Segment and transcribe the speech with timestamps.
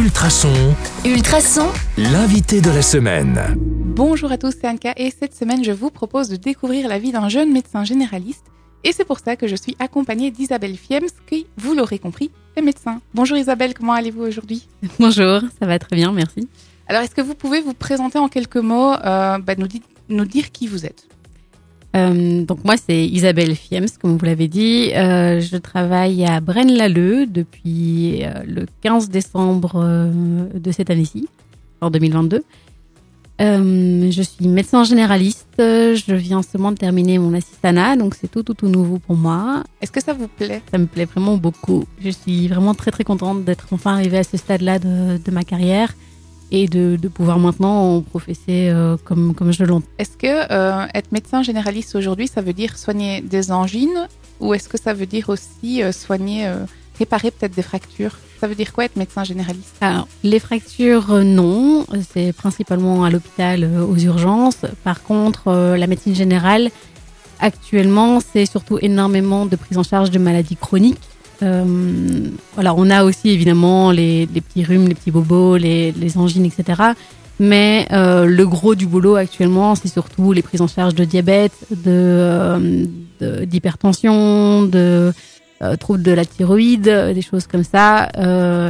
[0.00, 0.74] Ultrason,
[1.04, 1.68] Ultrason,
[1.98, 3.38] l'invité de la semaine.
[3.58, 7.12] Bonjour à tous, c'est Anka et cette semaine je vous propose de découvrir la vie
[7.12, 8.46] d'un jeune médecin généraliste
[8.82, 12.62] et c'est pour ça que je suis accompagnée d'Isabelle Fiems qui, vous l'aurez compris, est
[12.62, 13.02] médecin.
[13.12, 14.66] Bonjour Isabelle, comment allez-vous aujourd'hui?
[14.98, 16.48] Bonjour, ça va très bien, merci.
[16.88, 19.54] Alors est-ce que vous pouvez vous présenter en quelques mots, euh, bah,
[20.08, 21.08] nous dire qui vous êtes?
[21.96, 24.92] Euh, donc moi c'est Isabelle Fiems, comme vous l'avez dit.
[24.94, 30.10] Euh, je travaille à Braine-l'Alleud depuis euh, le 15 décembre
[30.54, 31.28] de cette année-ci,
[31.80, 32.42] en 2022.
[33.40, 35.46] Euh, je suis médecin généraliste.
[35.58, 39.64] Je viens seulement de terminer mon assistanat, donc c'est tout, tout, tout nouveau pour moi.
[39.80, 40.62] Est-ce que ça vous plaît?
[40.70, 41.84] Ça me plaît vraiment beaucoup.
[42.04, 45.42] Je suis vraiment très, très contente d'être enfin arrivée à ce stade-là de, de ma
[45.42, 45.94] carrière
[46.50, 49.86] et de, de pouvoir maintenant professer euh, comme, comme je l'entends.
[49.98, 54.08] Est-ce que euh, être médecin généraliste aujourd'hui, ça veut dire soigner des angines
[54.40, 56.64] ou est-ce que ça veut dire aussi euh, soigner, euh,
[56.98, 58.18] réparer peut-être des fractures?
[58.40, 59.76] Ça veut dire quoi être médecin généraliste?
[59.82, 61.84] Alors, les fractures, non.
[62.10, 64.62] C'est principalement à l'hôpital, aux urgences.
[64.82, 66.70] Par contre, la médecine générale,
[67.38, 71.09] actuellement, c'est surtout énormément de prise en charge de maladies chroniques.
[71.42, 76.82] Euh, on a aussi évidemment les, petits rhumes, les petits bobos, les, angines, etc.
[77.38, 81.52] Mais euh, le gros du boulot actuellement, c'est surtout les prises en charge de diabète,
[81.86, 82.84] euh,
[83.20, 85.12] d'hypertension, de,
[85.62, 88.10] euh, troubles de la thyroïde, des choses comme ça.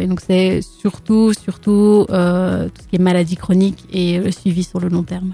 [0.00, 4.80] Et donc c'est surtout, surtout tout ce qui est maladie chronique et le suivi sur
[4.80, 5.32] le long terme.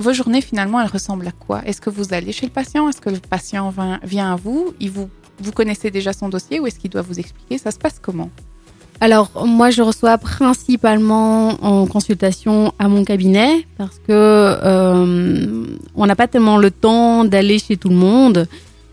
[0.00, 1.62] Vos journées, finalement, elles ressemblent à quoi?
[1.64, 2.88] Est-ce que vous allez chez le patient?
[2.88, 3.72] Est-ce que le patient
[4.02, 4.74] vient à vous?
[4.80, 5.08] Il vous
[5.42, 8.30] Vous connaissez déjà son dossier ou est-ce qu'il doit vous expliquer Ça se passe comment
[9.00, 16.16] Alors moi je reçois principalement en consultation à mon cabinet parce que euh, on n'a
[16.16, 18.46] pas tellement le temps d'aller chez tout le monde.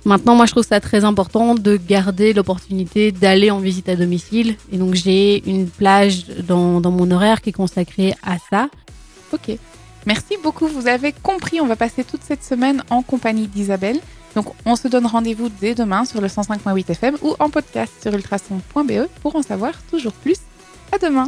[0.06, 4.56] Maintenant, moi, je trouve ça très important de garder l'opportunité d'aller en visite à domicile.
[4.72, 8.70] Et donc, j'ai une plage dans, dans mon horaire qui est consacrée à ça.
[9.34, 9.58] Ok.
[10.06, 10.68] Merci beaucoup.
[10.68, 14.00] Vous avez compris, on va passer toute cette semaine en compagnie d'Isabelle.
[14.40, 18.14] Donc, on se donne rendez-vous dès demain sur le 105.8 FM ou en podcast sur
[18.14, 20.38] ultrason.be pour en savoir toujours plus.
[20.94, 21.18] À demain.